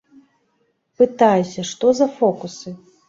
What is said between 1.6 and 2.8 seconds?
што за фокусы.